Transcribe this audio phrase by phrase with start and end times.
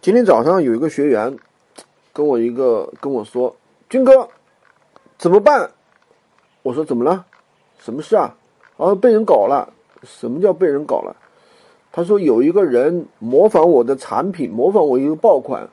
[0.00, 1.36] 今天早上有一个学员
[2.12, 3.54] 跟我一个跟我说
[3.90, 4.26] ：“军哥，
[5.18, 5.70] 怎么办？”
[6.62, 7.26] 我说：“怎么了？
[7.78, 8.34] 什么事啊？”
[8.78, 9.68] 啊，被人搞了。
[10.04, 11.14] 什么叫被人搞了？
[11.92, 15.68] 他说有一个人模仿我的产品，模仿我一个爆款，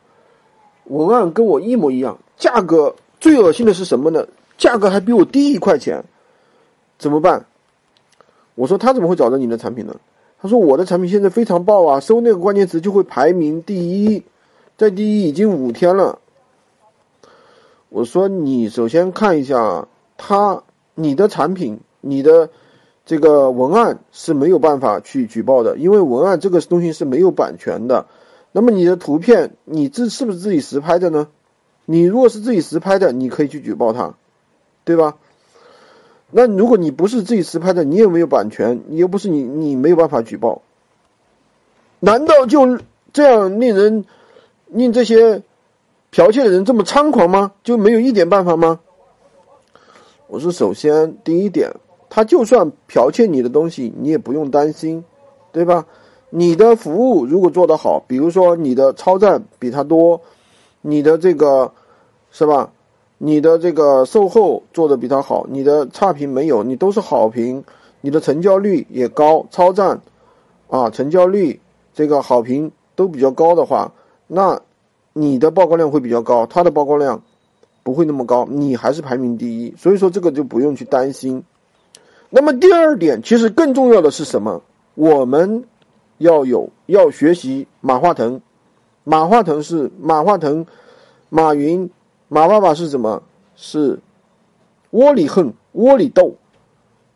[0.86, 4.28] 文案跟我一模一样，价格最恶心的是什么呢？
[4.58, 6.04] 价格还比我低一块钱，
[6.98, 7.46] 怎么办？
[8.56, 9.96] 我说他怎么会找到你的产品呢？
[10.48, 14.24] 我说我的产品现在非常爆啊，搜那个关键词就会排名第一，
[14.78, 16.20] 在第一已经五天了。
[17.90, 20.64] 我说你首先看一下他
[20.96, 22.50] 你的产品，你的
[23.06, 28.06] 这个文案是没有办法去举报的，因为文案这个东西是没有版权的。
[28.54, 31.28] 那么你的图片你自是不是自己实拍的呢？
[31.84, 34.16] 你如果是自己实拍的，你可以去举报他，
[34.86, 35.18] 对吧？
[36.30, 40.62] 那如果你不是自己实拍的，你也没有版权，你又不是你，你没有办法举报。
[42.00, 42.80] 难道就
[43.14, 44.06] 这样令人
[44.68, 45.42] 令这些
[46.12, 47.54] 剽窃的人这么猖狂吗？
[47.64, 48.80] 就没有一点办法吗？
[50.28, 51.72] 我说，首先第一点，
[52.10, 55.04] 他就算剽窃你的东西，你也不用担心，
[55.54, 55.86] 对吧？
[56.30, 60.20] 你的服务如果做得好，比如说你的超赞比他多，
[60.82, 61.72] 你的这个
[62.32, 62.70] 是吧？
[63.20, 67.64] 你的这个售后做的比他好，你的差评没有，你都是好评，
[68.02, 70.00] 你的成交率也高，超赞，
[70.70, 71.60] 啊，成交率
[71.96, 73.92] 这个好评都比较高的话，
[74.28, 74.62] 那
[75.14, 77.24] 你的曝光量会比较高，他的曝光量
[77.82, 81.44] 不会那么高，你还是排名第一，所以说这个就不用去担心。
[82.30, 84.62] 那么第二点，其实更重要的是什么？
[84.94, 85.64] 我们
[86.20, 88.40] 要有要学习马化腾，
[89.04, 90.68] 马化腾是马化腾，
[91.30, 91.90] 马云。
[92.28, 93.24] 马爸爸是什么？
[93.56, 94.00] 是
[94.92, 96.36] 窝里横、窝里斗、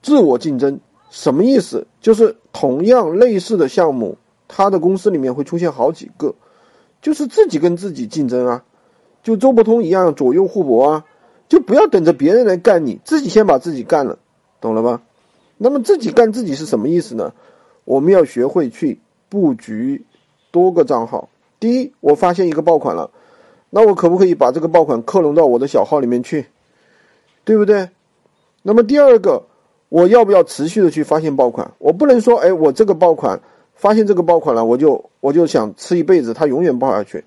[0.02, 0.80] 自我竞争。
[1.10, 1.86] 什么意思？
[2.00, 6.34] 就是同样类似的项目，他的公司里面会出现好几个，
[7.02, 8.64] 就是自己跟自己竞争啊，
[9.22, 11.06] 就周伯通一样左右互搏啊，
[11.50, 14.18] 就不要等着别人来干你，自己先把自己干了，
[14.62, 15.02] 懂了吧？
[15.58, 17.34] 那么自己干自己是什么意思呢？
[17.84, 20.06] 我们要学会去布局
[20.52, 21.28] 多个账号。
[21.60, 23.12] 第一，我发现一个爆款了。
[23.74, 26.46] 那我可不可以把这个爆款克隆到我的小号里面去，
[27.46, 27.90] 对不对？
[28.62, 29.44] 那么第二个，
[29.88, 31.72] 我要不要持续的去发现爆款？
[31.80, 33.42] 我不能说，哎，我这个爆款
[33.74, 37.24] 发现这个爆款了，我就我就想吃一辈子，它永远爆下去，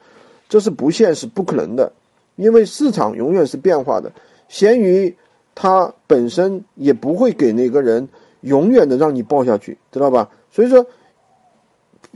[0.49, 1.91] 这是不现实、不可能的，
[2.37, 4.13] 因为市场永远是变化的。
[4.49, 5.17] 闲鱼
[5.55, 8.07] 它本身也不会给那个人
[8.43, 10.29] 永远的让你爆下去，知道吧？
[10.53, 10.85] 所以说，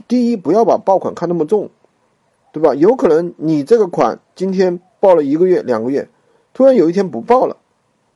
[0.07, 1.69] 第一，不要把爆款看那么重。
[2.51, 2.73] 对吧？
[2.73, 6.09] 有可能你这个款今天报了一个月、两个月，
[6.53, 7.57] 突然有一天不报了，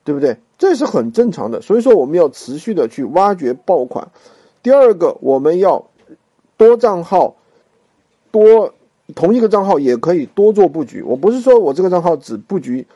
[0.03, 0.37] 对不对？
[0.57, 1.61] 这是很正常的。
[1.61, 4.09] 所以说，我们要持续的去挖掘爆款。
[4.61, 5.85] 第二个，我们要
[6.57, 7.35] 多账号，
[8.31, 8.73] 多
[9.13, 11.03] 同一个账号也可以多做布局。
[11.03, 12.87] 我不是说我这个账号只布局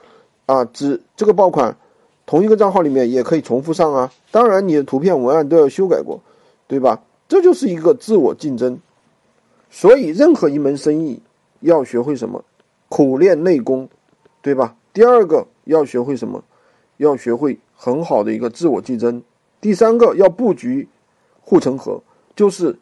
[0.46, 1.78] 啊，只这个爆款，
[2.26, 4.12] 同一个账号里面也可以重复上啊。
[4.32, 6.22] 当然，你的图片文案都要修改过，
[6.68, 7.04] 对吧？
[7.28, 8.80] 这就是一个自我竞争。
[9.70, 11.22] 所以，任何一门生意。
[11.60, 12.44] 要学会什么？
[12.90, 13.90] 苦练内功，
[14.42, 14.76] 对吧？
[14.94, 16.44] 第二个要学会什么？
[16.98, 19.22] 要学会很好的一个自我竞争。
[19.60, 20.88] 第三个要布局
[21.42, 22.02] 护城河，
[22.36, 22.80] 就是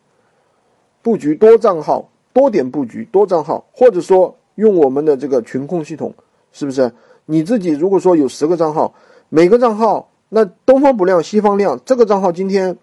[1.02, 6.14] 布局多账号，多点布局多账号，或者说用我们的这个群控系统，
[6.52, 6.92] 是不是？
[7.26, 8.94] 你自己如果说有十个账号，
[9.30, 12.78] 每个账号那东方不亮西方亮，这个账号今天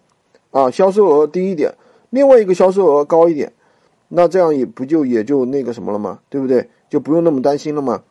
[0.51, 1.73] 啊销售额低一点，
[2.11, 3.53] 另外一个销售额高一点。
[4.15, 6.21] 那这样也不就也就那个什么了吗？
[6.29, 6.69] 对不对？
[6.91, 8.03] 就不用那么担心了嘛？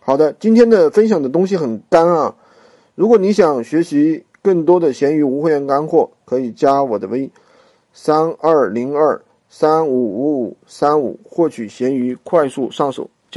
[0.00, 2.36] 好的，今天的分享的东西很干啊。
[2.94, 7.30] 如果你想学习更多的闲鱼无会员干货，可以加我的微
[7.94, 13.08] 三二零二三五五五三五，获取闲鱼快速上手。